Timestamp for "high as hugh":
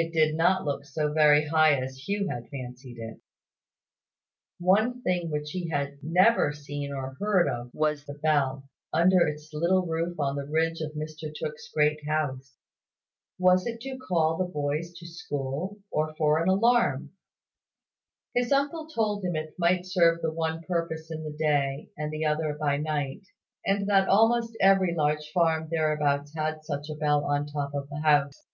1.48-2.28